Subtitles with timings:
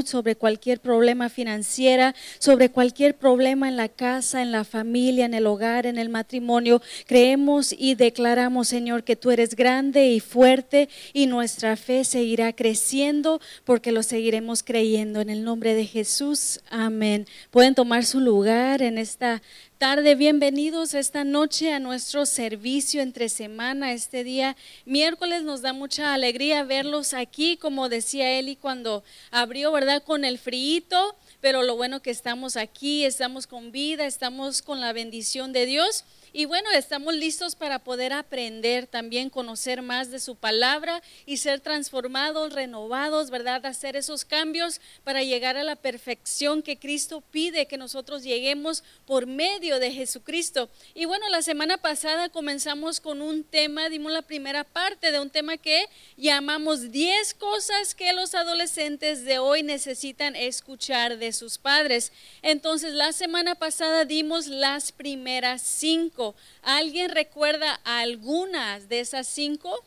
[0.00, 5.46] sobre cualquier problema financiera, sobre cualquier problema en la casa, en la familia, en el
[5.46, 6.80] hogar, en el matrimonio.
[7.06, 13.40] Creemos y declaramos, Señor, que tú eres grande y fuerte y nuestra fe seguirá creciendo
[13.64, 15.20] porque lo seguiremos creyendo.
[15.20, 17.26] En el nombre de Jesús, amén.
[17.50, 19.42] Pueden tomar su lugar en esta
[19.82, 25.42] tarde, bienvenidos esta noche a nuestro servicio entre semana, este día miércoles.
[25.42, 30.04] Nos da mucha alegría verlos aquí, como decía Eli cuando abrió, ¿verdad?
[30.04, 34.92] Con el frío, pero lo bueno que estamos aquí, estamos con vida, estamos con la
[34.92, 36.04] bendición de Dios.
[36.34, 41.60] Y bueno, estamos listos para poder aprender también, conocer más de su palabra y ser
[41.60, 43.66] transformados, renovados, ¿verdad?
[43.66, 49.26] Hacer esos cambios para llegar a la perfección que Cristo pide que nosotros lleguemos por
[49.26, 50.70] medio de Jesucristo.
[50.94, 55.28] Y bueno, la semana pasada comenzamos con un tema, dimos la primera parte de un
[55.28, 55.84] tema que
[56.16, 62.10] llamamos 10 cosas que los adolescentes de hoy necesitan escuchar de sus padres.
[62.40, 66.21] Entonces, la semana pasada dimos las primeras cinco.
[66.62, 69.84] ¿Alguien recuerda algunas de esas cinco?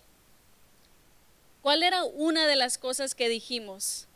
[1.62, 4.08] ¿Cuál era una de las cosas que dijimos?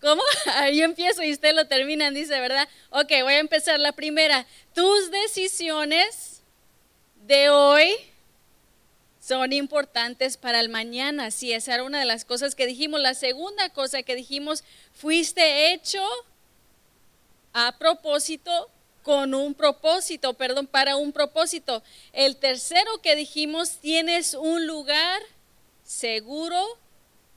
[0.00, 0.22] ¿Cómo?
[0.72, 2.68] Yo empiezo y usted lo termina, dice, ¿verdad?
[2.90, 4.46] Ok, voy a empezar la primera.
[4.74, 6.42] Tus decisiones
[7.26, 7.92] de hoy
[9.20, 11.30] son importantes para el mañana.
[11.30, 13.00] Sí, esa era una de las cosas que dijimos.
[13.00, 16.02] La segunda cosa que dijimos, fuiste hecho
[17.52, 18.70] a propósito
[19.08, 21.82] con un propósito, perdón, para un propósito.
[22.12, 25.22] El tercero que dijimos, tienes un lugar
[25.82, 26.62] seguro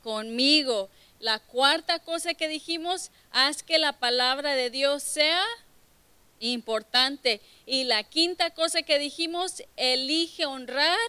[0.03, 0.89] conmigo.
[1.21, 5.45] La cuarta cosa que dijimos, haz que la palabra de Dios sea
[6.41, 7.39] importante.
[7.65, 10.99] Y la quinta cosa que dijimos, elige honrar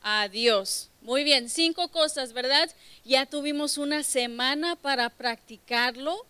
[0.00, 0.88] a Dios.
[1.02, 2.70] Muy bien, cinco cosas, ¿verdad?
[3.04, 6.24] Ya tuvimos una semana para practicarlo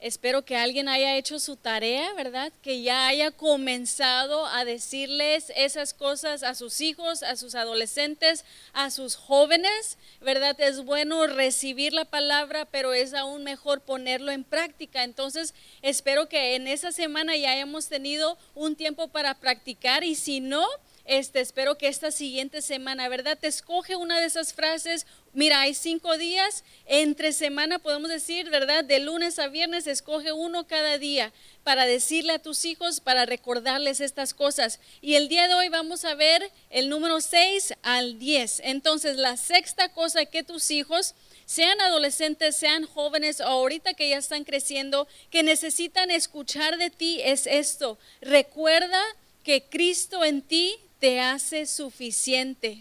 [0.00, 2.52] Espero que alguien haya hecho su tarea, ¿verdad?
[2.62, 8.90] Que ya haya comenzado a decirles esas cosas a sus hijos, a sus adolescentes, a
[8.90, 10.54] sus jóvenes, ¿verdad?
[10.60, 15.02] Es bueno recibir la palabra, pero es aún mejor ponerlo en práctica.
[15.02, 15.52] Entonces,
[15.82, 20.64] espero que en esa semana ya hayamos tenido un tiempo para practicar y si no,
[21.08, 23.38] este, espero que esta siguiente semana, ¿verdad?
[23.40, 25.06] Te escoge una de esas frases.
[25.32, 28.84] Mira, hay cinco días, entre semana podemos decir, ¿verdad?
[28.84, 31.32] De lunes a viernes, escoge uno cada día
[31.64, 34.80] para decirle a tus hijos, para recordarles estas cosas.
[35.00, 38.60] Y el día de hoy vamos a ver el número 6 al 10.
[38.64, 41.14] Entonces, la sexta cosa que tus hijos
[41.46, 47.22] sean adolescentes, sean jóvenes o ahorita que ya están creciendo, que necesitan escuchar de ti
[47.24, 47.98] es esto.
[48.20, 49.02] Recuerda
[49.42, 52.78] que Cristo en ti te hace suficiente.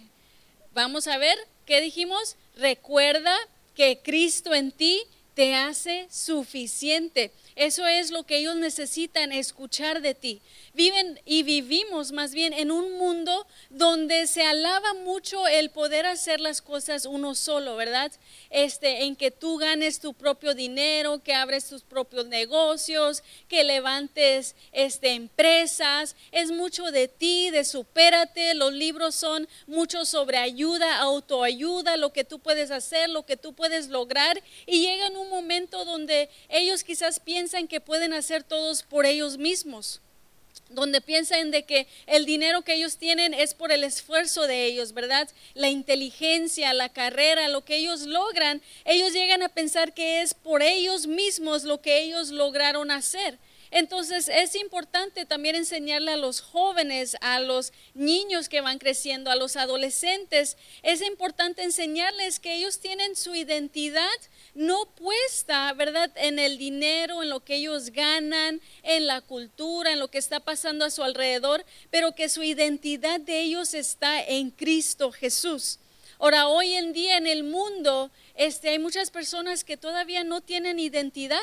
[0.74, 2.36] Vamos a ver, ¿qué dijimos?
[2.56, 3.36] Recuerda
[3.76, 5.02] que Cristo en ti
[5.38, 7.32] te hace suficiente.
[7.56, 10.42] Eso es lo que ellos necesitan escuchar de ti.
[10.74, 16.40] Viven y vivimos más bien en un mundo donde se alaba mucho el poder hacer
[16.40, 18.12] las cosas uno solo, ¿verdad?
[18.50, 24.56] Este, en que tú ganes tu propio dinero, que abres tus propios negocios, que levantes
[24.72, 26.16] este, empresas.
[26.32, 28.56] Es mucho de ti, de supérate.
[28.56, 33.54] Los libros son mucho sobre ayuda, autoayuda, lo que tú puedes hacer, lo que tú
[33.54, 34.42] puedes lograr.
[34.66, 39.38] Y llega en un momento donde ellos quizás piensan que pueden hacer todos por ellos
[39.38, 40.02] mismos
[40.70, 44.92] donde piensan de que el dinero que ellos tienen es por el esfuerzo de ellos,
[44.94, 45.30] ¿verdad?
[45.54, 50.62] La inteligencia, la carrera, lo que ellos logran, ellos llegan a pensar que es por
[50.62, 53.38] ellos mismos lo que ellos lograron hacer.
[53.72, 59.36] Entonces es importante también enseñarle a los jóvenes, a los niños que van creciendo, a
[59.36, 64.08] los adolescentes, es importante enseñarles que ellos tienen su identidad
[64.58, 70.00] no puesta, ¿verdad?, en el dinero, en lo que ellos ganan, en la cultura, en
[70.00, 74.50] lo que está pasando a su alrededor, pero que su identidad de ellos está en
[74.50, 75.80] Cristo Jesús.
[76.20, 80.80] Ahora, hoy en día en el mundo este, hay muchas personas que todavía no tienen
[80.80, 81.40] identidad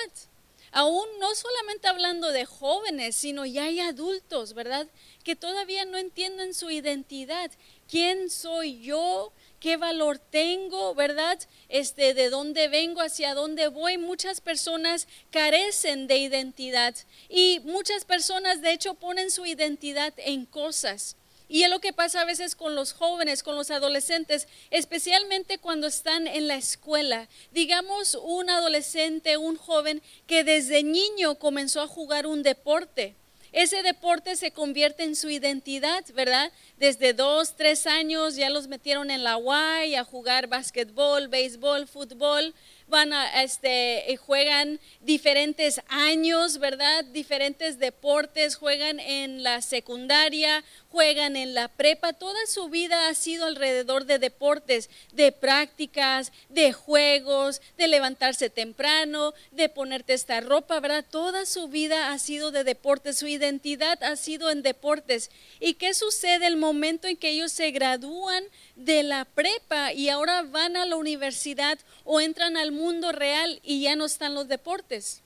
[0.74, 4.88] aún no solamente hablando de jóvenes, sino ya hay adultos, ¿verdad?
[5.22, 7.50] Que todavía no entienden su identidad.
[7.88, 9.32] ¿Quién soy yo?
[9.64, 11.38] ¿Qué valor tengo, verdad?
[11.70, 13.96] Este, de dónde vengo, hacia dónde voy.
[13.96, 16.94] Muchas personas carecen de identidad
[17.30, 21.16] y muchas personas de hecho ponen su identidad en cosas.
[21.48, 25.86] Y es lo que pasa a veces con los jóvenes, con los adolescentes, especialmente cuando
[25.86, 27.26] están en la escuela.
[27.50, 33.14] Digamos un adolescente, un joven que desde niño comenzó a jugar un deporte
[33.54, 36.50] ese deporte se convierte en su identidad, ¿verdad?
[36.76, 39.38] Desde dos, tres años ya los metieron en la
[39.86, 42.52] Y a jugar básquetbol, béisbol, fútbol,
[42.94, 47.04] van a, este, eh, juegan diferentes años, ¿verdad?
[47.06, 50.62] Diferentes deportes, juegan en la secundaria,
[50.92, 56.72] juegan en la prepa, toda su vida ha sido alrededor de deportes, de prácticas, de
[56.72, 61.04] juegos, de levantarse temprano, de ponerte esta ropa, ¿verdad?
[61.10, 65.32] Toda su vida ha sido de deportes, su identidad ha sido en deportes.
[65.58, 68.44] ¿Y qué sucede el momento en que ellos se gradúan
[68.76, 73.82] de la prepa y ahora van a la universidad o entran al mundo real y
[73.82, 75.23] ya no están los deportes?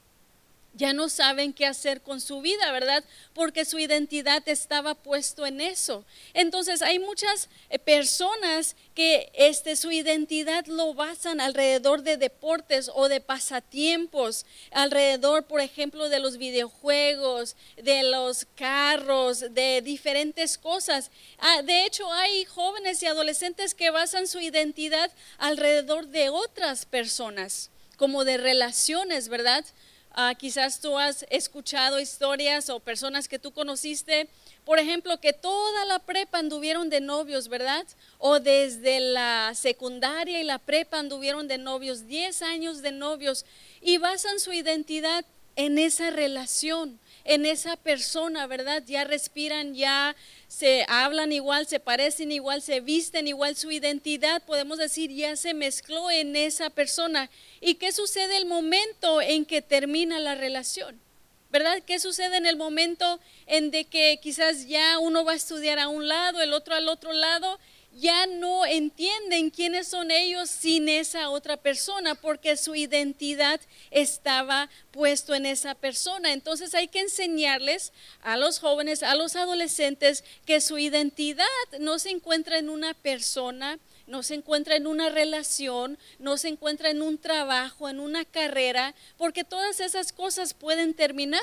[0.78, 3.04] Ya no saben qué hacer con su vida, ¿verdad?
[3.34, 6.04] Porque su identidad estaba puesto en eso.
[6.34, 13.08] Entonces hay muchas eh, personas que este, su identidad lo basan alrededor de deportes o
[13.08, 21.10] de pasatiempos, alrededor, por ejemplo, de los videojuegos, de los carros, de diferentes cosas.
[21.38, 27.70] Ah, de hecho, hay jóvenes y adolescentes que basan su identidad alrededor de otras personas,
[27.96, 29.64] como de relaciones, ¿verdad?
[30.20, 34.28] Ah, quizás tú has escuchado historias o personas que tú conociste,
[34.64, 37.86] por ejemplo, que toda la prepa anduvieron de novios, ¿verdad?
[38.18, 43.46] O desde la secundaria y la prepa anduvieron de novios, 10 años de novios,
[43.80, 45.24] y basan su identidad
[45.54, 46.98] en esa relación
[47.28, 48.82] en esa persona, ¿verdad?
[48.86, 50.16] Ya respiran, ya
[50.48, 55.52] se hablan igual, se parecen igual, se visten igual, su identidad, podemos decir, ya se
[55.52, 57.28] mezcló en esa persona.
[57.60, 60.98] ¿Y qué sucede el momento en que termina la relación?
[61.50, 61.82] ¿Verdad?
[61.86, 65.88] ¿Qué sucede en el momento en de que quizás ya uno va a estudiar a
[65.88, 67.58] un lado, el otro al otro lado
[67.92, 75.34] ya no entienden quiénes son ellos sin esa otra persona, porque su identidad estaba puesto
[75.34, 76.32] en esa persona.
[76.32, 77.92] Entonces hay que enseñarles
[78.22, 81.46] a los jóvenes, a los adolescentes, que su identidad
[81.80, 86.90] no se encuentra en una persona, no se encuentra en una relación, no se encuentra
[86.90, 91.40] en un trabajo, en una carrera, porque todas esas cosas pueden terminar.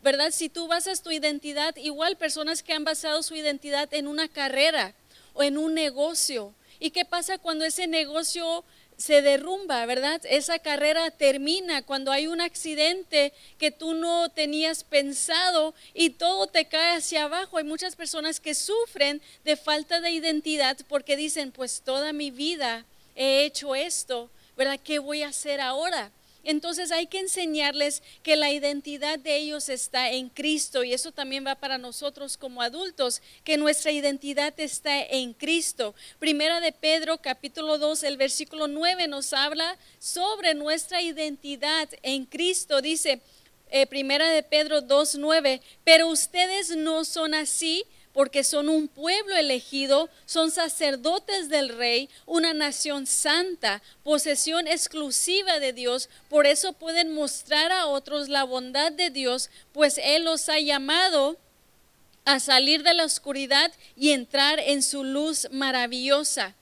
[0.00, 0.30] ¿Verdad?
[0.30, 4.94] Si tú basas tu identidad, igual personas que han basado su identidad en una carrera,
[5.42, 6.54] en un negocio.
[6.80, 8.64] ¿Y qué pasa cuando ese negocio
[8.96, 10.20] se derrumba, verdad?
[10.24, 16.66] Esa carrera termina cuando hay un accidente que tú no tenías pensado y todo te
[16.66, 17.58] cae hacia abajo.
[17.58, 22.84] Hay muchas personas que sufren de falta de identidad porque dicen, pues toda mi vida
[23.14, 24.80] he hecho esto, ¿verdad?
[24.82, 26.10] ¿Qué voy a hacer ahora?
[26.44, 31.46] Entonces hay que enseñarles que la identidad de ellos está en Cristo y eso también
[31.46, 35.94] va para nosotros como adultos, que nuestra identidad está en Cristo.
[36.18, 42.80] Primera de Pedro capítulo 2, el versículo 9 nos habla sobre nuestra identidad en Cristo.
[42.80, 43.20] Dice,
[43.70, 47.84] eh, Primera de Pedro 2, 9, pero ustedes no son así
[48.18, 55.72] porque son un pueblo elegido, son sacerdotes del rey, una nación santa, posesión exclusiva de
[55.72, 56.08] Dios.
[56.28, 61.36] Por eso pueden mostrar a otros la bondad de Dios, pues Él los ha llamado
[62.24, 66.56] a salir de la oscuridad y entrar en su luz maravillosa.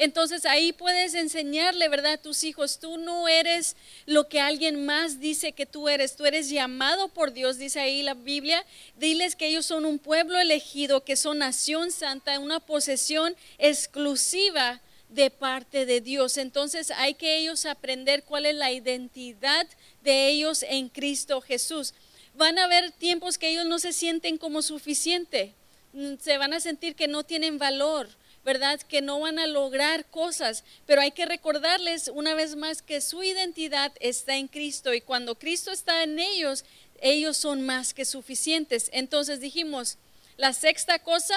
[0.00, 2.14] Entonces ahí puedes enseñarle, ¿verdad?
[2.14, 3.76] A tus hijos, tú no eres
[4.06, 8.02] lo que alguien más dice que tú eres, tú eres llamado por Dios, dice ahí
[8.02, 8.64] la Biblia.
[8.96, 14.80] Diles que ellos son un pueblo elegido, que son nación santa, una posesión exclusiva
[15.10, 16.38] de parte de Dios.
[16.38, 19.66] Entonces hay que ellos aprender cuál es la identidad
[20.02, 21.92] de ellos en Cristo Jesús.
[22.32, 25.52] Van a haber tiempos que ellos no se sienten como suficiente,
[25.92, 28.08] mm, se van a sentir que no tienen valor
[28.44, 28.80] ¿verdad?
[28.80, 33.22] Que no van a lograr cosas, pero hay que recordarles una vez más que su
[33.22, 36.64] identidad está en Cristo y cuando Cristo está en ellos,
[37.00, 38.90] ellos son más que suficientes.
[38.92, 39.98] Entonces dijimos,
[40.36, 41.36] la sexta cosa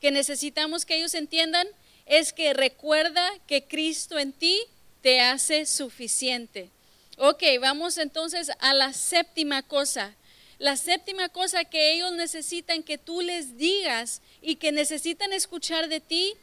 [0.00, 1.66] que necesitamos que ellos entiendan
[2.06, 4.60] es que recuerda que Cristo en ti
[5.02, 6.70] te hace suficiente.
[7.16, 10.14] Ok, vamos entonces a la séptima cosa.
[10.62, 15.98] La séptima cosa que ellos necesitan que tú les digas y que necesitan escuchar de
[15.98, 16.34] ti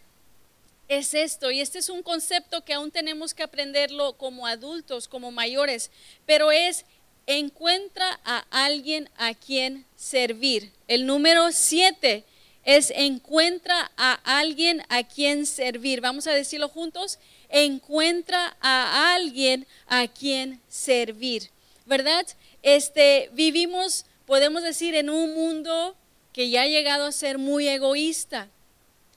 [0.89, 1.51] es esto.
[1.51, 5.89] Y este es un concepto que aún tenemos que aprenderlo como adultos, como mayores,
[6.25, 6.83] pero es
[7.27, 10.69] encuentra a alguien a quien servir.
[10.89, 12.25] El número siete
[12.65, 16.01] es encuentra a alguien a quien servir.
[16.01, 17.19] Vamos a decirlo juntos.
[17.47, 21.49] Encuentra a alguien a quien servir.
[21.85, 22.27] ¿Verdad?
[22.61, 25.95] Este vivimos podemos decir, en un mundo
[26.33, 28.48] que ya ha llegado a ser muy egoísta.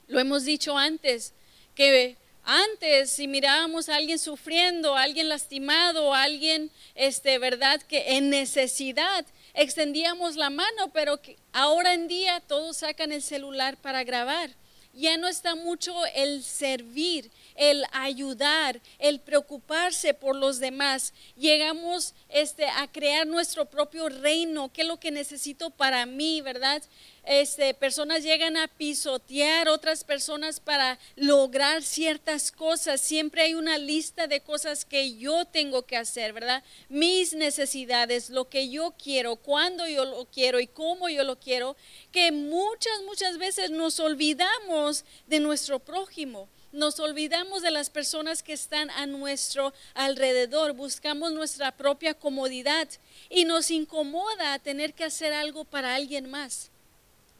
[0.07, 1.35] Lo hemos dicho antes,
[1.75, 8.17] que Antes, si mirábamos a alguien sufriendo, a alguien lastimado, a alguien, este, verdad, que
[8.17, 14.03] en necesidad, extendíamos la mano, pero que ahora en día todos sacan el celular para
[14.03, 14.49] grabar.
[14.93, 21.13] Ya no está mucho el servir, el ayudar, el preocuparse por los demás.
[21.35, 26.83] Llegamos este, a crear nuestro propio reino, qué es lo que necesito para mí, ¿verdad?
[27.25, 32.99] Este, personas llegan a pisotear otras personas para lograr ciertas cosas.
[32.99, 36.63] Siempre hay una lista de cosas que yo tengo que hacer, ¿verdad?
[36.89, 41.77] Mis necesidades, lo que yo quiero, cuándo yo lo quiero y cómo yo lo quiero,
[42.11, 48.53] que muchas, muchas veces nos olvidamos de nuestro prójimo nos olvidamos de las personas que
[48.53, 52.89] están a nuestro alrededor, buscamos nuestra propia comodidad
[53.29, 56.72] y nos incomoda tener que hacer algo para alguien más.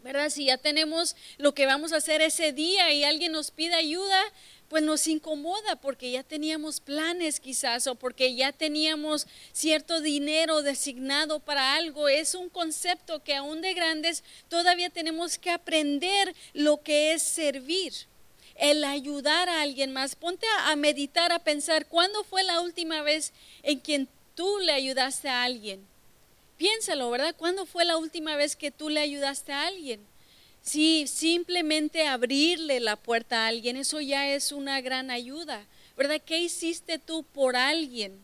[0.04, 0.30] ¿Verdad?
[0.30, 4.22] Si ya tenemos lo que vamos a hacer ese día y alguien nos pide ayuda,
[4.68, 11.40] pues nos incomoda porque ya teníamos planes quizás o porque ya teníamos cierto dinero designado
[11.40, 12.10] para algo.
[12.10, 17.94] Es un concepto que aún de grandes todavía tenemos que aprender lo que es servir
[18.56, 20.16] el ayudar a alguien más.
[20.16, 25.30] Ponte a, meditar, a pensar, ¿cuándo fue la última vez en quien tú le ayudaste
[25.30, 25.93] a alguien?
[26.58, 27.36] Piénsalo, ¿verdad?
[27.38, 30.06] ¿Cuándo fue la última vez que tú le ayudaste a alguien?
[30.62, 35.66] Si simplemente abrirle la puerta a alguien, eso ya es una gran ayuda,
[35.98, 36.22] ¿verdad?
[36.26, 38.24] ¿Qué hiciste tú por alguien?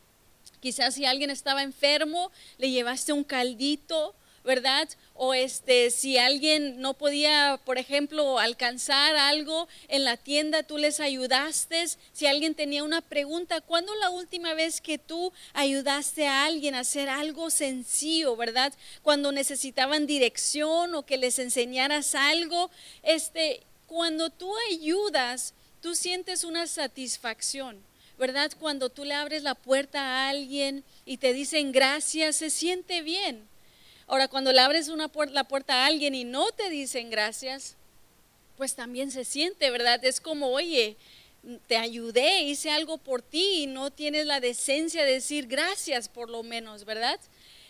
[0.61, 4.87] Quizás si alguien estaba enfermo, le llevaste un caldito, ¿verdad?
[5.21, 11.01] O este, si alguien no podía, por ejemplo, alcanzar algo en la tienda, tú les
[11.01, 11.87] ayudaste.
[12.13, 16.79] Si alguien tenía una pregunta, ¿cuándo la última vez que tú ayudaste a alguien a
[16.79, 18.71] hacer algo sencillo, verdad?
[19.03, 22.71] Cuando necesitaban dirección o que les enseñaras algo,
[23.03, 27.77] este, cuando tú ayudas, tú sientes una satisfacción.
[28.17, 28.53] ¿Verdad?
[28.57, 33.49] Cuando tú le abres la puerta a alguien y te dicen gracias, se siente bien.
[34.09, 37.75] Ahora, cuando le abres una la puerta a alguien y no te dicen gracias,
[38.57, 40.03] pues también se siente, ¿verdad?
[40.03, 40.97] Es como, oye,
[41.67, 46.31] te ayudé, hice algo por ti y no tienes la decencia de decir gracias por
[46.31, 47.19] lo menos, ¿verdad?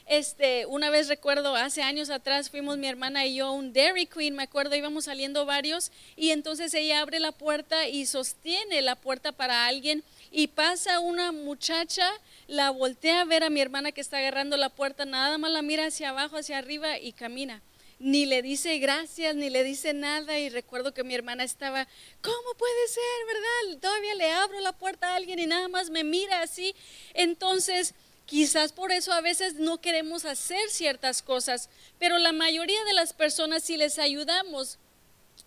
[0.05, 4.05] Este, una vez recuerdo, hace años atrás fuimos mi hermana y yo a un Dairy
[4.05, 8.95] Queen, me acuerdo, íbamos saliendo varios y entonces ella abre la puerta y sostiene la
[8.95, 12.09] puerta para alguien y pasa una muchacha,
[12.47, 15.61] la voltea a ver a mi hermana que está agarrando la puerta, nada más la
[15.61, 17.61] mira hacia abajo, hacia arriba y camina.
[17.99, 20.39] Ni le dice gracias, ni le dice nada.
[20.39, 21.85] Y recuerdo que mi hermana estaba,
[22.21, 23.81] ¿cómo puede ser, verdad?
[23.81, 26.73] Todavía le abro la puerta a alguien y nada más me mira así.
[27.13, 27.93] Entonces,
[28.29, 31.67] Quizás por eso a veces no queremos hacer ciertas cosas,
[31.97, 34.77] pero la mayoría de las personas si les ayudamos,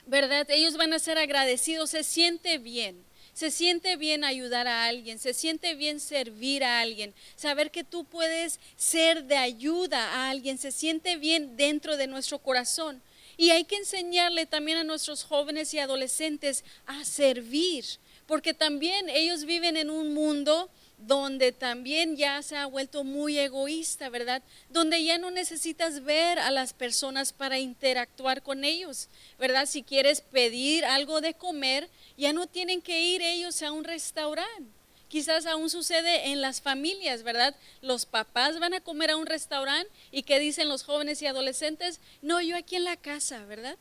[0.07, 0.51] ¿verdad?
[0.51, 3.05] Ellos van a ser agradecidos, se siente bien.
[3.35, 8.05] Se siente bien ayudar a alguien, se siente bien servir a alguien, saber que tú
[8.05, 13.03] puedes ser de ayuda a alguien, se siente bien dentro de nuestro corazón.
[13.39, 17.85] Y hay que enseñarle también a nuestros jóvenes y adolescentes a servir,
[18.27, 24.09] porque también ellos viven en un mundo donde también ya se ha vuelto muy egoísta,
[24.09, 24.43] ¿verdad?
[24.71, 29.09] Donde ya no necesitas ver a las personas para interactuar con ellos,
[29.39, 29.67] ¿verdad?
[29.67, 31.89] Si quieres pedir algo de comer,
[32.23, 34.71] ya no tienen que ir ellos a un restaurante.
[35.09, 37.57] Quizás aún sucede en las familias, ¿verdad?
[37.81, 41.99] Los papás van a comer a un restaurante y ¿qué dicen los jóvenes y adolescentes?
[42.23, 43.76] No, yo aquí en la casa, ¿verdad?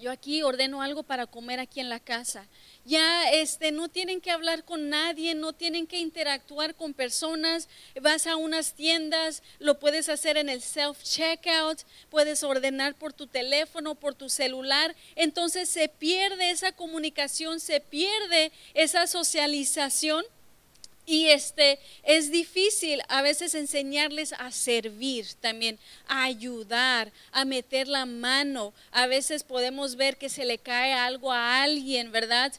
[0.00, 2.48] Yo aquí ordeno algo para comer aquí en la casa.
[2.86, 7.68] Ya este, no tienen que hablar con nadie, no tienen que interactuar con personas,
[8.00, 13.94] vas a unas tiendas, lo puedes hacer en el self-checkout, puedes ordenar por tu teléfono,
[13.94, 20.24] por tu celular, entonces se pierde esa comunicación, se pierde esa socialización
[21.10, 25.76] y este es difícil a veces enseñarles a servir también,
[26.06, 28.72] a ayudar, a meter la mano.
[28.92, 32.52] A veces podemos ver que se le cae algo a alguien, ¿verdad?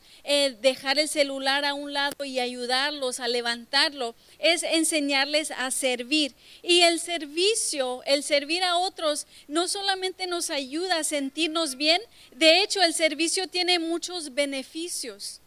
[0.60, 6.34] dejar el celular a un lado y ayudarlos a levantarlo es enseñarles a servir.
[6.62, 12.02] Y el servicio, el servir a otros, no solamente nos ayuda a sentirnos bien,
[12.34, 15.41] de hecho el servicio tiene muchos beneficios.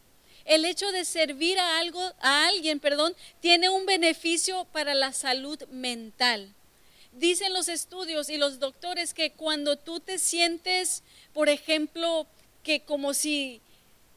[0.45, 5.63] El hecho de servir a algo a alguien, perdón, tiene un beneficio para la salud
[5.71, 6.53] mental.
[7.13, 12.27] Dicen los estudios y los doctores que cuando tú te sientes, por ejemplo,
[12.63, 13.61] que como si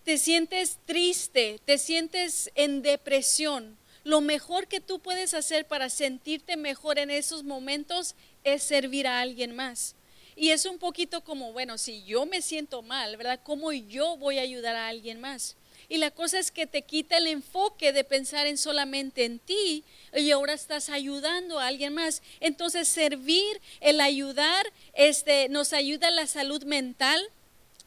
[0.03, 6.55] te sientes triste, te sientes en depresión, lo mejor que tú puedes hacer para sentirte
[6.55, 8.15] mejor en esos momentos
[8.45, 9.95] es servir a alguien más.
[10.37, 13.39] Y es un poquito como, bueno, si yo me siento mal, ¿verdad?
[13.43, 15.57] ¿Cómo yo voy a ayudar a alguien más?
[15.89, 19.85] Y la cosa es que te quita el enfoque de pensar en solamente en ti
[20.13, 22.21] y ahora estás ayudando a alguien más.
[22.41, 27.21] Entonces servir, el ayudar, este, nos ayuda a la salud mental,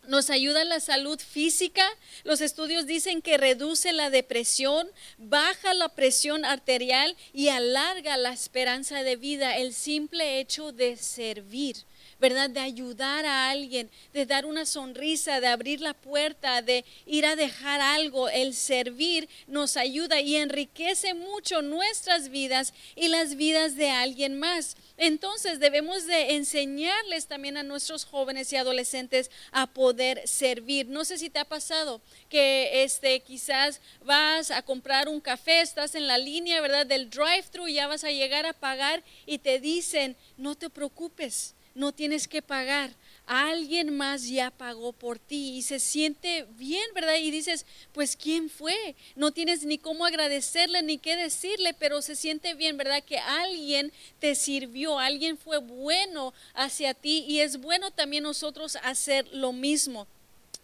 [0.09, 1.87] nos ayuda en la salud física.
[2.25, 4.88] Los estudios dicen que reduce la depresión,
[5.19, 9.59] baja la presión arterial y alarga la esperanza de vida.
[9.59, 11.76] El simple hecho de servir.
[12.20, 12.50] ¿Verdad?
[12.50, 17.36] De ayudar a alguien, de dar una sonrisa, de abrir la puerta, de ir a
[17.36, 18.28] dejar algo.
[18.28, 24.76] El servir nos ayuda y enriquece mucho nuestras vidas y las vidas de alguien más.
[24.96, 30.88] Entonces debemos de enseñarles también a nuestros jóvenes y adolescentes a poder servir.
[30.88, 35.94] No sé si te ha pasado que este quizás vas a comprar un café, estás
[35.94, 36.84] en la línea, ¿verdad?
[36.84, 41.92] Del drive-thru, ya vas a llegar a pagar y te dicen, "No te preocupes, no
[41.92, 42.90] tienes que pagar.
[43.26, 47.16] Alguien más ya pagó por ti y se siente bien, ¿verdad?
[47.16, 48.96] Y dices, pues ¿quién fue?
[49.14, 53.04] No tienes ni cómo agradecerle ni qué decirle, pero se siente bien, ¿verdad?
[53.04, 59.28] Que alguien te sirvió, alguien fue bueno hacia ti y es bueno también nosotros hacer
[59.32, 60.08] lo mismo.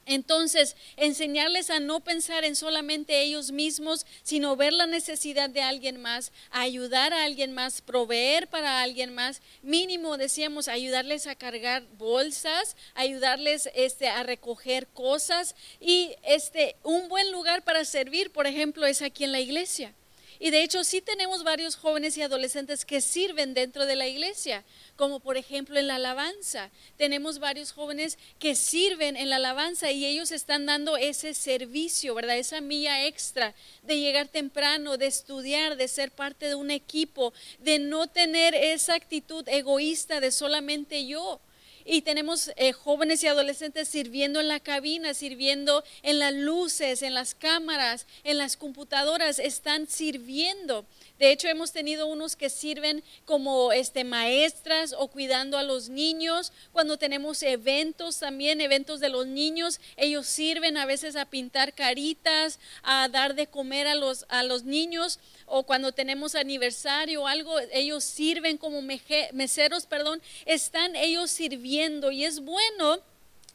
[0.06, 6.00] Entonces, enseñarles a no pensar en solamente ellos mismos, sino ver la necesidad de alguien
[6.00, 12.76] más, ayudar a alguien más, proveer para alguien más, mínimo decíamos ayudarles a cargar bolsas,
[12.94, 19.02] ayudarles este a recoger cosas y este un buen lugar para servir, por ejemplo, es
[19.02, 19.92] aquí en la iglesia.
[20.38, 24.64] Y de hecho sí tenemos varios jóvenes y adolescentes que sirven dentro de la iglesia,
[24.97, 26.71] como por ejemplo en la alabanza.
[26.97, 32.38] Tenemos varios jóvenes que sirven en la alabanza y ellos están dando ese servicio, ¿verdad?
[32.38, 37.78] Esa milla extra de llegar temprano, de estudiar, de ser parte de un equipo, de
[37.78, 41.40] no tener esa actitud egoísta de solamente yo
[41.87, 47.14] y tenemos eh, jóvenes y adolescentes sirviendo en la cabina, sirviendo en las luces, en
[47.14, 50.85] las cámaras, en las computadoras, están sirviendo.
[51.18, 56.52] De hecho, hemos tenido unos que sirven como este, maestras o cuidando a los niños.
[56.73, 62.58] Cuando tenemos eventos también, eventos de los niños, ellos sirven a veces a pintar caritas,
[62.82, 65.18] a dar de comer a los, a los niños.
[65.46, 72.11] O cuando tenemos aniversario o algo, ellos sirven como meseros, perdón, están ellos sirviendo.
[72.11, 73.00] Y es bueno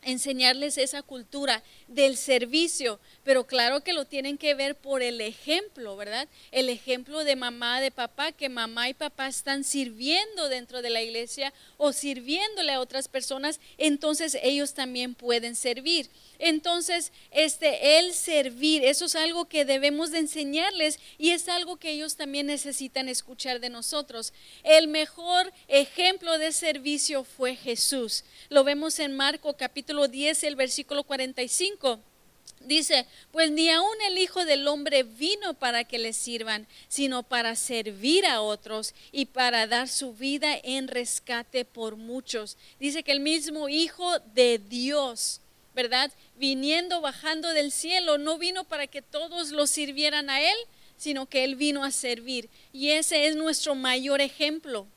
[0.01, 5.95] enseñarles esa cultura del servicio, pero claro que lo tienen que ver por el ejemplo,
[5.95, 6.27] ¿verdad?
[6.51, 11.01] El ejemplo de mamá, de papá, que mamá y papá están sirviendo dentro de la
[11.01, 16.09] iglesia o sirviéndole a otras personas, entonces ellos también pueden servir.
[16.39, 21.91] Entonces, este el servir, eso es algo que debemos de enseñarles y es algo que
[21.91, 24.33] ellos también necesitan escuchar de nosotros.
[24.63, 28.23] El mejor ejemplo de servicio fue Jesús.
[28.49, 29.55] Lo vemos en Marco
[29.91, 31.99] capítulo 10, el versículo 45.
[32.61, 37.57] Dice, pues ni aun el Hijo del Hombre vino para que le sirvan, sino para
[37.57, 42.55] servir a otros y para dar su vida en rescate por muchos.
[42.79, 45.41] Dice que el mismo Hijo de Dios
[45.75, 46.09] ¿verdad?
[46.37, 50.57] Viniendo, bajando del cielo, no vino para que todos lo sirvieran a Él,
[50.95, 52.49] sino que Él vino a servir.
[52.71, 54.87] Y ese es nuestro mayor ejemplo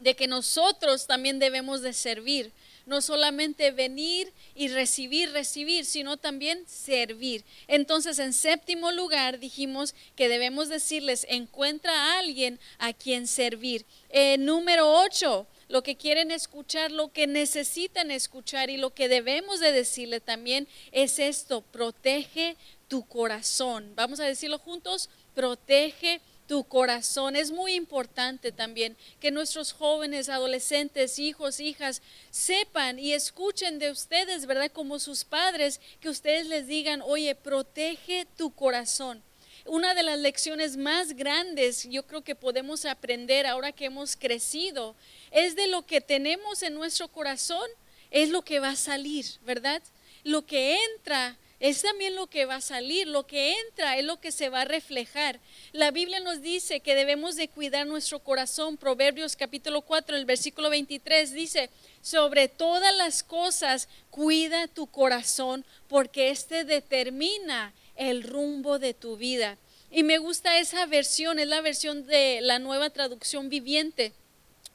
[0.00, 2.52] de que nosotros también debemos de servir.
[2.86, 7.44] No solamente venir y recibir, recibir, sino también servir.
[7.66, 13.84] Entonces, en séptimo lugar, dijimos que debemos decirles, encuentra a alguien a quien servir.
[14.08, 19.58] Eh, número ocho, lo que quieren escuchar, lo que necesitan escuchar y lo que debemos
[19.58, 22.56] de decirle también es esto, protege
[22.88, 23.92] tu corazón.
[23.96, 27.36] Vamos a decirlo juntos, protege tu corazón.
[27.36, 34.46] Es muy importante también que nuestros jóvenes, adolescentes, hijos, hijas sepan y escuchen de ustedes,
[34.46, 34.70] ¿verdad?
[34.72, 39.22] Como sus padres, que ustedes les digan, oye, protege tu corazón
[39.68, 44.94] una de las lecciones más grandes yo creo que podemos aprender ahora que hemos crecido
[45.32, 47.68] es de lo que tenemos en nuestro corazón,
[48.10, 49.82] es lo que va a salir, ¿verdad?
[50.22, 54.20] Lo que entra es también lo que va a salir, lo que entra es lo
[54.20, 55.40] que se va a reflejar.
[55.72, 58.76] La Biblia nos dice que debemos de cuidar nuestro corazón.
[58.76, 61.70] Proverbios capítulo 4, el versículo 23 dice,
[62.02, 69.56] sobre todas las cosas cuida tu corazón porque éste determina el rumbo de tu vida.
[69.90, 74.12] Y me gusta esa versión, es la versión de la nueva traducción viviente,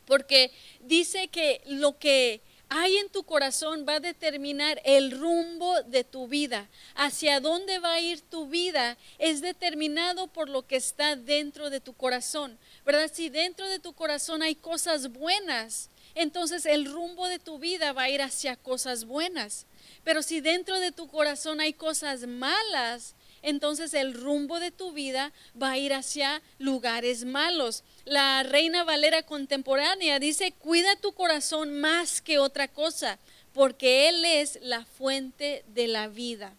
[0.05, 2.41] porque dice que lo que
[2.73, 6.69] hay en tu corazón va a determinar el rumbo de tu vida.
[6.95, 11.81] Hacia dónde va a ir tu vida es determinado por lo que está dentro de
[11.81, 12.57] tu corazón.
[12.85, 13.11] ¿Verdad?
[13.13, 18.03] Si dentro de tu corazón hay cosas buenas, entonces el rumbo de tu vida va
[18.03, 19.65] a ir hacia cosas buenas.
[20.05, 25.31] Pero si dentro de tu corazón hay cosas malas, entonces el rumbo de tu vida
[25.61, 27.83] va a ir hacia lugares malos.
[28.05, 33.19] La Reina Valera contemporánea dice, cuida tu corazón más que otra cosa,
[33.53, 36.53] porque Él es la fuente de la vida.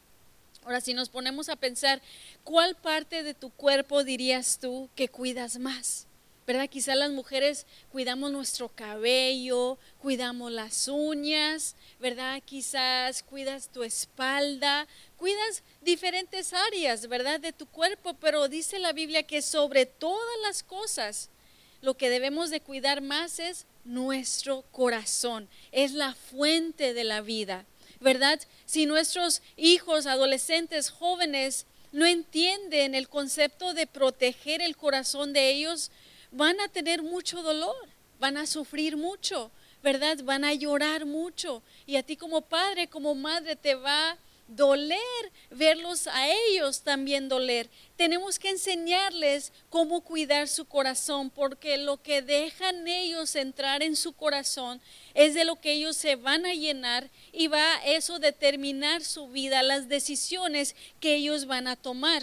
[0.64, 2.00] Ahora, si nos ponemos a pensar,
[2.44, 6.06] ¿cuál parte de tu cuerpo dirías tú que cuidas más?
[6.46, 6.68] ¿Verdad?
[6.68, 12.42] Quizás las mujeres cuidamos nuestro cabello, cuidamos las uñas, ¿verdad?
[12.44, 17.40] Quizás cuidas tu espalda, cuidas diferentes áreas, ¿verdad?
[17.40, 21.30] De tu cuerpo, pero dice la Biblia que sobre todas las cosas
[21.80, 27.66] lo que debemos de cuidar más es nuestro corazón, es la fuente de la vida,
[28.00, 28.40] ¿verdad?
[28.66, 35.90] Si nuestros hijos, adolescentes, jóvenes no entienden el concepto de proteger el corazón de ellos,
[36.32, 39.50] van a tener mucho dolor, van a sufrir mucho,
[39.82, 40.18] ¿verdad?
[40.24, 41.62] Van a llorar mucho.
[41.86, 44.18] Y a ti como padre, como madre, te va a
[44.48, 47.68] doler verlos a ellos también doler.
[47.96, 54.12] Tenemos que enseñarles cómo cuidar su corazón, porque lo que dejan ellos entrar en su
[54.12, 54.80] corazón
[55.14, 59.62] es de lo que ellos se van a llenar y va eso determinar su vida,
[59.62, 62.22] las decisiones que ellos van a tomar.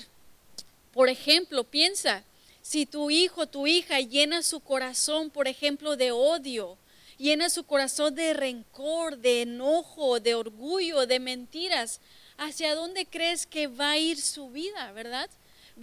[0.93, 2.23] Por ejemplo, piensa,
[2.69, 6.77] si tu hijo, tu hija llena su corazón, por ejemplo, de odio,
[7.17, 11.99] llena su corazón de rencor, de enojo, de orgullo, de mentiras,
[12.37, 15.31] ¿hacia dónde crees que va a ir su vida, verdad?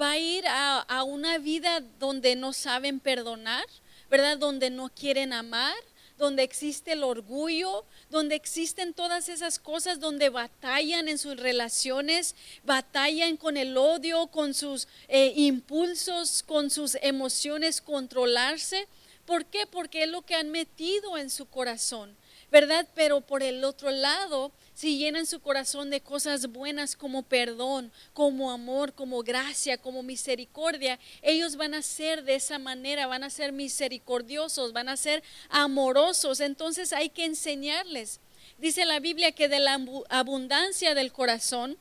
[0.01, 3.66] ¿Va a ir a, a una vida donde no saben perdonar,
[4.09, 4.38] verdad?
[4.38, 5.75] Donde no quieren amar,
[6.18, 13.37] donde existe el orgullo, donde existen todas esas cosas, donde batallan en sus relaciones, batallan
[13.37, 18.88] con el odio, con sus eh, impulsos, con sus emociones, controlarse.
[19.26, 19.66] ¿Por qué?
[19.66, 22.16] Porque es lo que han metido en su corazón,
[22.51, 22.87] ¿verdad?
[22.95, 28.51] Pero por el otro lado, si llenan su corazón de cosas buenas como perdón, como
[28.51, 33.53] amor, como gracia, como misericordia, ellos van a ser de esa manera, van a ser
[33.53, 36.41] misericordiosos, van a ser amorosos.
[36.41, 38.21] Entonces hay que enseñarles.
[38.59, 41.77] Dice la Biblia que de la abundancia del corazón,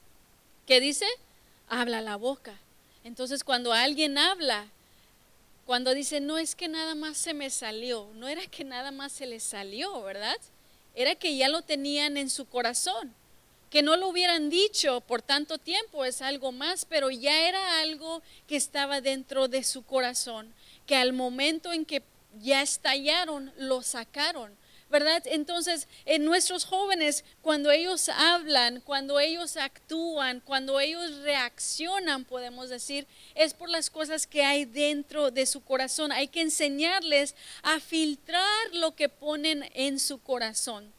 [0.66, 1.06] ¿qué dice?
[1.68, 2.60] Habla la boca.
[3.04, 4.68] Entonces cuando alguien habla,
[5.66, 9.12] cuando dice, no es que nada más se me salió, no era que nada más
[9.12, 10.38] se le salió, ¿verdad?
[10.96, 13.14] Era que ya lo tenían en su corazón.
[13.70, 18.22] Que no lo hubieran dicho por tanto tiempo es algo más, pero ya era algo
[18.48, 20.54] que estaba dentro de su corazón,
[20.86, 22.02] que al momento en que
[22.40, 24.56] ya estallaron, lo sacaron.
[24.90, 25.24] ¿Verdad?
[25.26, 33.08] Entonces, en nuestros jóvenes, cuando ellos hablan, cuando ellos actúan, cuando ellos reaccionan, podemos decir,
[33.34, 36.12] es por las cosas que hay dentro de su corazón.
[36.12, 40.92] Hay que enseñarles a filtrar lo que ponen en su corazón,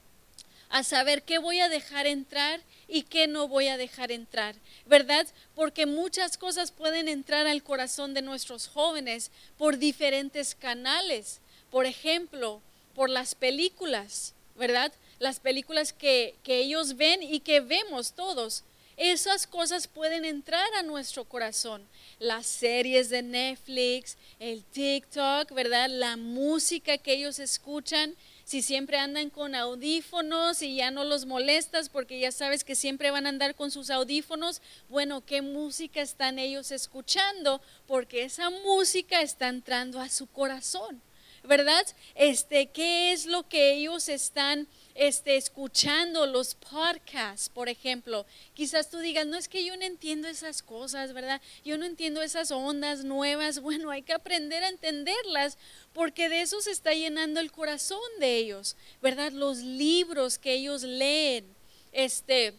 [0.69, 5.27] a saber qué voy a dejar entrar y qué no voy a dejar entrar, ¿verdad?
[5.55, 11.41] Porque muchas cosas pueden entrar al corazón de nuestros jóvenes por diferentes canales.
[11.71, 12.61] Por ejemplo,
[12.97, 14.91] por las películas, ¿verdad?
[15.19, 18.65] Las películas que, ellos ven y que vemos todos.
[18.97, 21.87] Esas cosas pueden entrar a nuestro corazón.
[22.19, 25.91] Las series de Netflix, el TikTok, ¿verdad?
[25.91, 28.17] La música que ellos escuchan.
[28.47, 33.11] Si siempre andan con audífonos y ya no los molestas porque ya sabes que siempre
[33.11, 37.61] van a andar con sus audífonos, bueno, ¿qué música están ellos escuchando?
[37.87, 41.03] Porque esa música está entrando a su corazón.
[41.47, 41.87] ¿Verdad?
[42.15, 48.27] Este, ¿qué es lo que ellos están este, escuchando los podcasts, por ejemplo?
[48.55, 51.41] Quizás tú digas, no es que yo no entiendo esas cosas, ¿verdad?
[51.65, 53.61] Yo no entiendo esas ondas nuevas.
[53.67, 55.59] Bueno, hay que aprender a entenderlas
[55.93, 59.33] porque de eso se está llenando el corazón de ellos, ¿verdad?
[59.33, 61.53] Los libros que ellos leen,
[61.91, 62.55] este,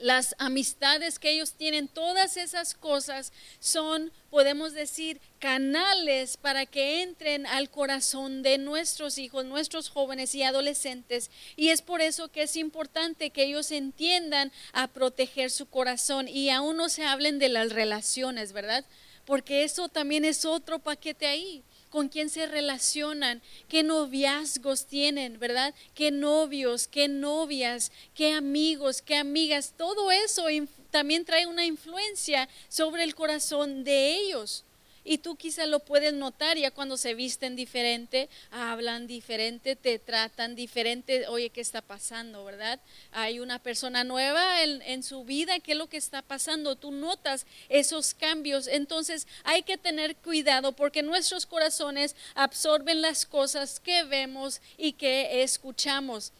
[0.00, 7.46] las amistades que ellos tienen, todas esas cosas son, podemos decir, canales para que entren
[7.46, 11.30] al corazón de nuestros hijos, nuestros jóvenes y adolescentes.
[11.56, 16.50] Y es por eso que es importante que ellos entiendan a proteger su corazón y
[16.50, 18.84] aún no se hablen de las relaciones, ¿verdad?
[19.24, 25.74] Porque eso también es otro paquete ahí con quién se relacionan, qué noviazgos tienen, ¿verdad?
[25.94, 30.46] Qué novios, qué novias, qué amigos, qué amigas, todo eso
[30.90, 34.64] también trae una influencia sobre el corazón de ellos.
[35.04, 40.54] Y tú quizá lo puedes notar ya cuando se visten diferente, hablan diferente, te tratan
[40.54, 41.26] diferente.
[41.28, 42.80] Oye, ¿qué está pasando, verdad?
[43.10, 46.76] Hay una persona nueva en, en, su vida, ¿qué es lo que está pasando?
[46.76, 48.68] Tú notas esos cambios.
[48.68, 55.42] Entonces hay que tener cuidado porque nuestros corazones absorben las cosas que vemos y que
[55.42, 56.32] escuchamos.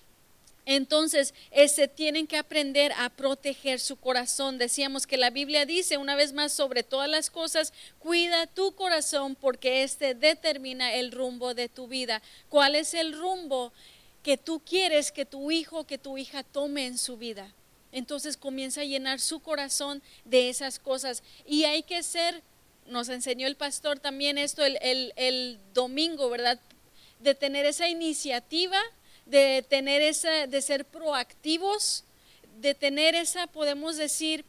[0.64, 4.58] Entonces, ese, tienen que aprender a proteger su corazón.
[4.58, 9.34] Decíamos que la Biblia dice una vez más sobre todas las cosas, cuida tu corazón
[9.34, 12.22] porque este determina el rumbo de tu vida.
[12.48, 13.72] ¿Cuál es el rumbo
[14.22, 17.52] que tú quieres que tu hijo, que tu hija tome en su vida?
[17.90, 21.24] Entonces comienza a llenar su corazón de esas cosas.
[21.44, 22.40] Y hay que ser,
[22.86, 24.78] nos enseñó el pastor también esto el,
[25.16, 26.60] el domingo, ¿verdad?
[27.18, 28.80] De tener esa iniciativa
[29.26, 32.04] de tener esa, de ser proactivos,
[32.58, 34.44] de tener esa, podemos decir,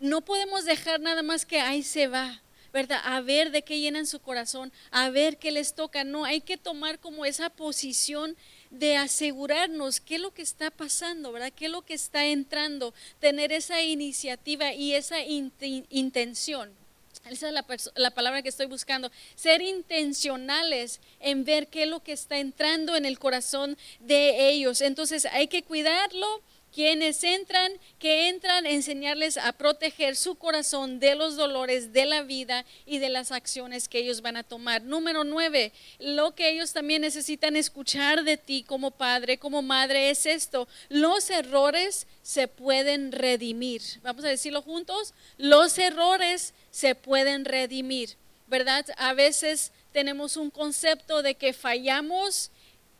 [0.00, 3.00] no podemos dejar nada más que ahí se va, ¿verdad?
[3.04, 6.04] A ver de qué llenan su corazón, a ver qué les toca.
[6.04, 8.36] No, hay que tomar como esa posición
[8.70, 11.52] de asegurarnos qué es lo que está pasando, ¿verdad?
[11.54, 12.94] ¿Qué es lo que está entrando?
[13.20, 16.81] Tener esa iniciativa y esa intención.
[17.30, 17.64] Esa es la,
[17.96, 19.10] la, palabra que estoy buscando.
[19.36, 24.80] Ser intencionales en ver qué es lo que está entrando en el corazón de ellos.
[24.80, 31.36] Entonces hay que cuidarlo quienes entran, que entran, enseñarles a proteger su corazón de los
[31.36, 34.82] dolores de la vida y de las acciones que ellos van a tomar.
[34.82, 40.26] Número nueve, lo que ellos también necesitan escuchar de ti como padre, como madre, es
[40.26, 40.66] esto.
[40.88, 43.82] Los errores se pueden redimir.
[44.02, 45.12] Vamos a decirlo juntos.
[45.36, 48.86] Los errores se pueden redimir, ¿verdad?
[48.96, 52.50] A veces tenemos un concepto de que fallamos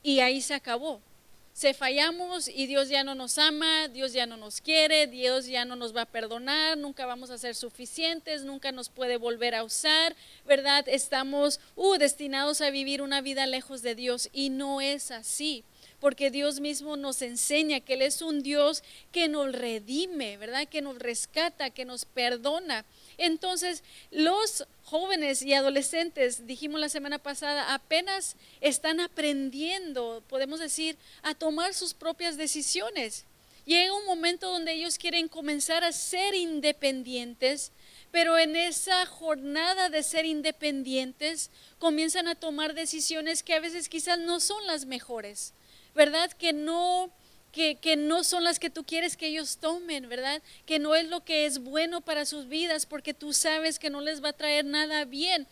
[0.03, 1.01] y ahí se acabó
[1.53, 5.65] se fallamos y Dios ya no nos ama, Dios ya no nos quiere, Dios ya
[5.65, 9.65] no nos va a perdonar, nunca vamos a ser suficientes, nunca nos puede volver a
[9.65, 10.85] usar, ¿verdad?
[10.88, 15.65] Estamos uh, destinados a vivir una vida lejos de Dios y no es así
[16.03, 20.67] porque Dios mismo nos enseña que Él es un Dios que nos redime, ¿verdad?
[20.67, 22.85] Que nos rescata, que nos perdona.
[23.18, 31.35] Entonces, los jóvenes y adolescentes, dijimos la semana pasada, apenas están aprendiendo, podemos decir, a
[31.35, 33.25] tomar sus propias decisiones.
[33.64, 37.70] Llega un momento donde ellos quieren comenzar a ser independientes,
[38.11, 44.18] pero en esa jornada de ser independientes comienzan a tomar decisiones que a veces quizás
[44.18, 45.55] no son las mejores,
[45.94, 46.33] ¿verdad?
[46.33, 47.12] Que no
[47.53, 50.43] que, no son las que tú quieres que ellos tomen, ¿verdad?
[50.65, 54.01] Que no es lo que es bueno para sus vidas porque tú sabes que no
[54.01, 55.47] les va a traer nada bien.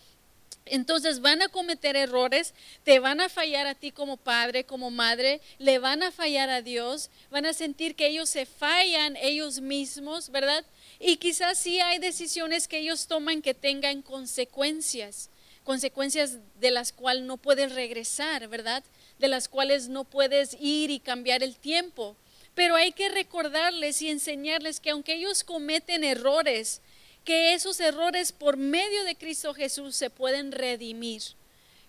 [0.66, 5.40] Entonces van a cometer errores, te van a fallar a ti como padre, como madre,
[5.58, 10.30] le van a fallar a Dios, van a sentir que ellos se fallan ellos mismos,
[10.30, 10.64] ¿verdad?
[10.98, 15.28] Y quizás sí hay decisiones que ellos toman que tengan consecuencias,
[15.64, 18.84] consecuencias de las cuales no pueden regresar, ¿verdad?
[19.20, 22.16] De las cuales no puedes ir y cambiar el tiempo.
[22.54, 26.80] Pero hay que recordarles y enseñarles que aunque ellos cometen errores,
[27.24, 31.22] que esos errores por medio de Cristo Jesús se pueden redimir.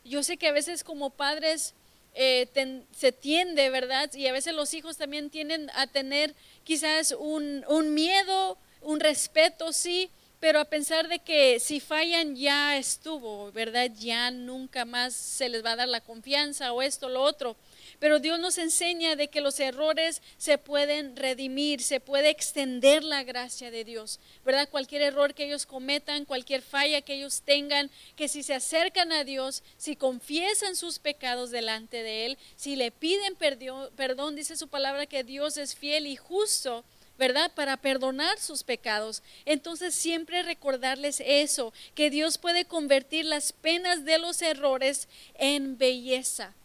[0.04, 1.74] Yo sé que a veces como padres
[2.14, 2.48] eh,
[2.96, 4.14] se tiende, ¿verdad?
[4.14, 9.72] Y a veces los hijos también tienden a tener quizás un, un miedo, un respeto,
[9.72, 10.10] sí,
[10.42, 13.92] pero a pensar de que si fallan ya estuvo, ¿verdad?
[13.96, 17.56] Ya nunca más se les va a dar la confianza o esto, lo otro.
[18.00, 23.24] Pero Dios nos enseña de que los errores se pueden redimir, se puede extender la
[23.24, 24.68] gracia de Dios, ¿verdad?
[24.68, 29.24] Cualquier error que ellos cometan, cualquier falla que ellos tengan, que si se acercan a
[29.24, 35.06] Dios, si confiesan sus pecados delante de Él, si le piden perdón dice su palabra
[35.06, 36.84] que Dios es fiel y justo,
[37.22, 37.52] ¿verdad?
[37.54, 39.22] Para perdonar sus pecados.
[39.46, 46.56] Entonces siempre recordarles eso, que Dios puede convertir las penas de los errores en belleza.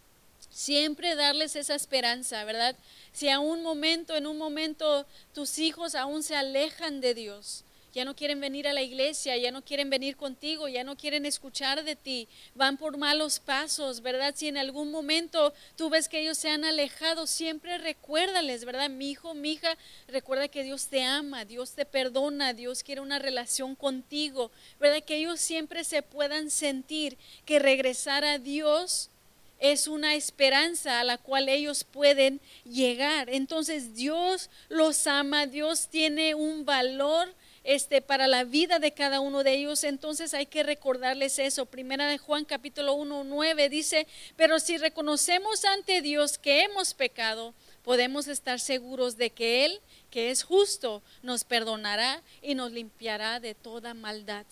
[0.49, 2.75] Siempre darles esa esperanza, ¿verdad?
[3.13, 7.63] Si a un momento, en un momento, tus hijos aún se alejan de Dios,
[7.97, 11.25] ya no quieren venir a la iglesia, ya no quieren venir contigo, ya no quieren
[11.25, 14.35] escuchar de ti, van por malos pasos, ¿verdad?
[14.37, 18.91] Si en algún momento tú ves que ellos se han alejado, siempre recuérdales, ¿verdad?
[18.91, 19.79] Mi hijo, mi hija,
[20.09, 25.03] recuerda que Dios te ama, Dios te perdona, Dios quiere una relación contigo, ¿verdad?
[25.03, 29.09] Que ellos siempre se puedan sentir que regresar a Dios
[29.59, 33.31] es una esperanza a la cual ellos pueden llegar.
[33.31, 37.35] Entonces Dios los ama, Dios tiene un valor
[37.67, 39.85] este, para la vida de cada uno de ellos.
[39.85, 41.67] Entonces hay que recordarles eso.
[41.67, 47.55] Primera de Juan capítulo 1, 9 dice, pero si reconocemos ante Dios que hemos pecado,
[47.83, 53.55] podemos estar seguros de que Él, que es justo, nos perdonará y nos limpiará de
[53.55, 54.47] toda maldad.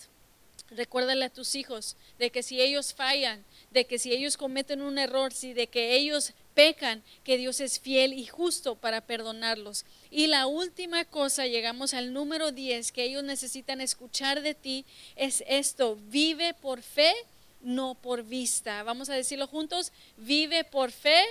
[0.71, 4.97] Recuérdale a tus hijos de que si ellos fallan, de que si ellos cometen un
[4.97, 9.85] error, si de que ellos pecan, que Dios es fiel y justo para perdonarlos.
[10.09, 14.85] Y la última cosa, llegamos al número 10, que ellos necesitan escuchar de ti,
[15.17, 17.11] es esto, vive por fe,
[17.61, 18.81] no por vista.
[18.83, 21.21] Vamos a decirlo juntos, vive por fe,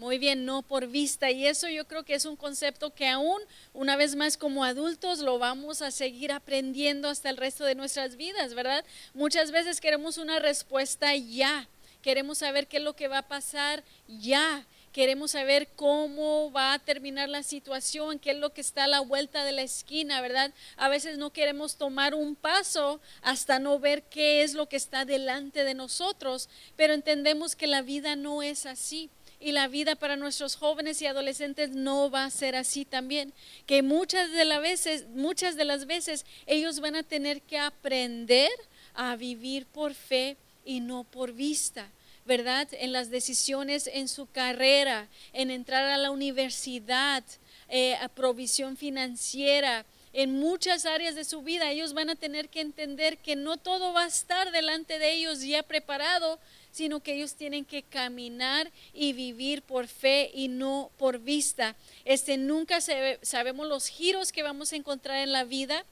[0.00, 1.30] Muy bien, no por vista.
[1.30, 3.38] Y eso yo creo que es un concepto que aún,
[3.74, 8.16] una vez más, como adultos lo vamos a seguir aprendiendo hasta el resto de nuestras
[8.16, 8.82] vidas, ¿verdad?
[9.12, 11.68] Muchas veces queremos una respuesta ya.
[12.00, 14.66] Queremos saber qué es lo que va a pasar ya.
[14.94, 19.00] Queremos saber cómo va a terminar la situación, qué es lo que está a la
[19.00, 20.54] vuelta de la esquina, ¿verdad?
[20.78, 25.04] A veces no queremos tomar un paso hasta no ver qué es lo que está
[25.04, 29.10] delante de nosotros, pero entendemos que la vida no es así
[29.40, 33.32] y la vida para nuestros jóvenes y adolescentes no va a ser así también,
[33.66, 38.50] que muchas de las veces, muchas de las veces ellos van a tener que aprender
[38.94, 41.90] a vivir por fe y no por vista.
[42.26, 42.68] ¿Verdad?
[42.72, 47.24] En las decisiones en su carrera, en entrar a la universidad,
[47.68, 52.60] eh, a provisión financiera, en muchas áreas de su vida, ellos van a tener que
[52.60, 57.34] entender que no todo va a estar delante de ellos ya preparado, sino que ellos
[57.34, 61.76] tienen que caminar y vivir por fe y no por vista.
[62.04, 65.84] Este nunca sabemos los giros que vamos a encontrar en la vida.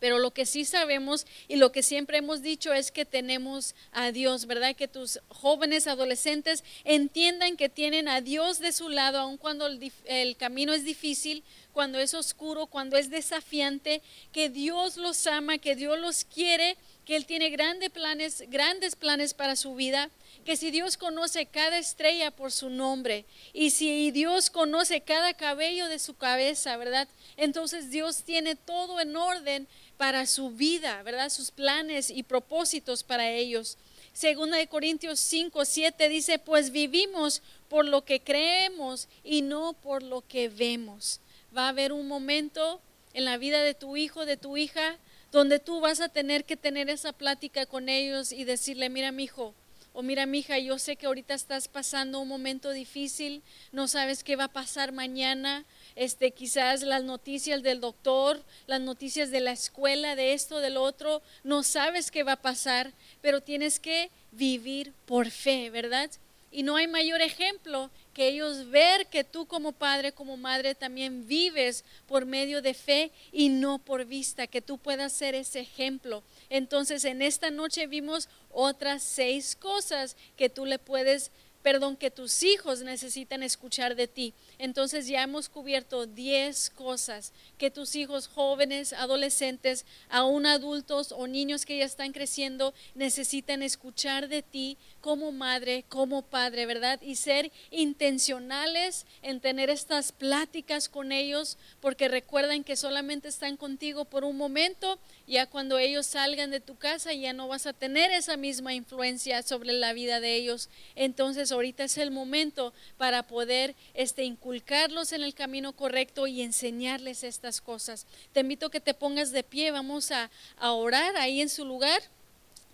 [0.00, 4.12] Pero lo que sí sabemos y lo que siempre hemos dicho es que tenemos a
[4.12, 4.76] Dios, ¿verdad?
[4.76, 9.90] Que tus jóvenes adolescentes entiendan que tienen a Dios de su lado, aun cuando el,
[10.04, 15.74] el camino es difícil, cuando es oscuro, cuando es desafiante, que Dios los ama, que
[15.74, 20.10] Dios los quiere que Él tiene grandes planes, grandes planes para su vida,
[20.44, 25.88] que si Dios conoce cada estrella por su nombre y si Dios conoce cada cabello
[25.88, 27.08] de su cabeza, ¿verdad?
[27.36, 31.30] Entonces Dios tiene todo en orden para su vida, ¿verdad?
[31.30, 33.78] Sus planes y propósitos para ellos.
[34.12, 40.02] Segunda de Corintios 5, 7 dice, pues vivimos por lo que creemos y no por
[40.02, 41.20] lo que vemos.
[41.56, 42.80] Va a haber un momento
[43.12, 44.98] en la vida de tu hijo, de tu hija,
[45.34, 49.24] donde tú vas a tener que tener esa plática con ellos y decirle, mira mi
[49.24, 49.52] hijo,
[49.92, 53.42] o mira mi hija, yo sé que ahorita estás pasando un momento difícil,
[53.72, 55.64] no sabes qué va a pasar mañana,
[55.96, 61.20] este, quizás las noticias del doctor, las noticias de la escuela, de esto, del otro,
[61.42, 66.12] no sabes qué va a pasar, pero tienes que vivir por fe, ¿verdad?
[66.52, 71.26] Y no hay mayor ejemplo que ellos ver que tú como padre, como madre también
[71.26, 76.22] vives por medio de fe y no por vista, que tú puedas ser ese ejemplo.
[76.48, 81.30] Entonces en esta noche vimos otras seis cosas que tú le puedes
[81.64, 84.34] perdón, que tus hijos necesitan escuchar de ti.
[84.58, 91.64] Entonces ya hemos cubierto 10 cosas que tus hijos jóvenes, adolescentes, aún adultos o niños
[91.64, 97.00] que ya están creciendo necesitan escuchar de ti como madre, como padre, ¿verdad?
[97.00, 104.04] Y ser intencionales en tener estas pláticas con ellos, porque recuerden que solamente están contigo
[104.04, 108.10] por un momento, ya cuando ellos salgan de tu casa ya no vas a tener
[108.10, 110.68] esa misma influencia sobre la vida de ellos.
[110.94, 117.24] Entonces ahorita es el momento para poder este, inculcarlos en el camino correcto y enseñarles
[117.24, 118.06] estas cosas.
[118.32, 122.02] Te invito que te pongas de pie, vamos a, a orar ahí en su lugar.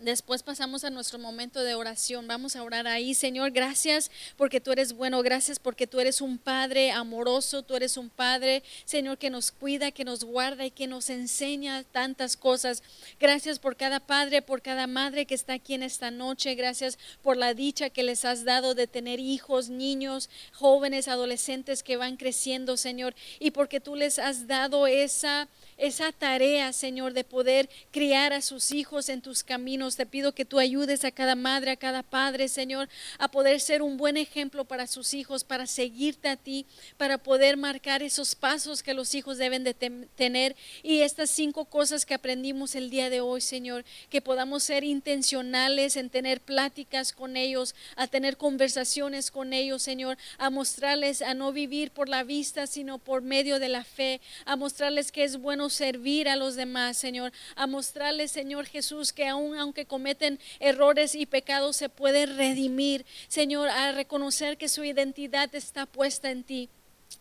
[0.00, 2.26] Después pasamos a nuestro momento de oración.
[2.26, 3.50] Vamos a orar ahí, Señor.
[3.50, 5.22] Gracias porque tú eres bueno.
[5.22, 7.62] Gracias porque tú eres un Padre amoroso.
[7.62, 11.84] Tú eres un Padre, Señor, que nos cuida, que nos guarda y que nos enseña
[11.84, 12.82] tantas cosas.
[13.18, 16.54] Gracias por cada Padre, por cada Madre que está aquí en esta noche.
[16.54, 21.98] Gracias por la dicha que les has dado de tener hijos, niños, jóvenes, adolescentes que
[21.98, 23.14] van creciendo, Señor.
[23.38, 25.46] Y porque tú les has dado esa
[25.80, 29.89] esa tarea, Señor, de poder criar a sus hijos en tus caminos.
[29.96, 33.82] Te pido que tú ayudes a cada madre, a cada padre, Señor, a poder ser
[33.82, 38.82] un buen ejemplo para sus hijos, para seguirte a ti, para poder marcar esos pasos
[38.82, 40.56] que los hijos deben de tener.
[40.82, 45.96] Y estas cinco cosas que aprendimos el día de hoy, Señor, que podamos ser intencionales
[45.96, 51.52] en tener pláticas con ellos, a tener conversaciones con ellos, Señor, a mostrarles a no
[51.52, 55.70] vivir por la vista, sino por medio de la fe, a mostrarles que es bueno
[55.70, 61.26] servir a los demás, Señor, a mostrarles, Señor Jesús, que aun aunque cometen errores y
[61.26, 66.68] pecados se puede redimir, Señor, a reconocer que su identidad está puesta en ti.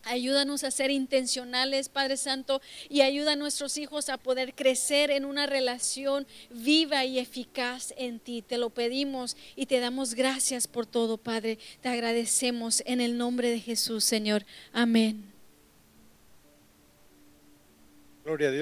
[0.04, 5.26] Ayúdanos a ser intencionales, Padre Santo, y ayuda a nuestros hijos a poder crecer en
[5.26, 8.42] una relación viva y eficaz en ti.
[8.42, 11.58] Te lo pedimos y te damos gracias por todo, Padre.
[11.82, 14.46] Te agradecemos en el nombre de Jesús, Señor.
[14.72, 15.34] Amén.
[18.24, 18.58] Gloria a Dios.